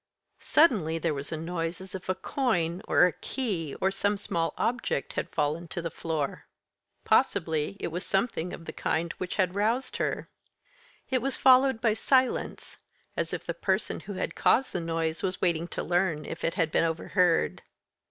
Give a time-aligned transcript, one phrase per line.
[0.39, 4.55] Suddenly there was a noise as if a coin, or a key, or some small
[4.57, 6.47] object, had fallen to the floor.
[7.05, 10.27] Possibly it was something of the kind which had roused her.
[11.11, 12.79] It was followed by silence
[13.15, 16.55] as if the person who had caused the noise was waiting to learn if it
[16.55, 17.61] had been overheard.